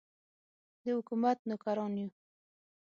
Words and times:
د 0.83 0.85
حکومت 0.97 1.37
نوکران 1.49 1.93
یو. 2.01 2.09